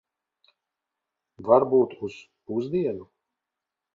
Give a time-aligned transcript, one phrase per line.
[1.49, 2.17] Varbūt uz
[2.53, 3.05] pusdienu.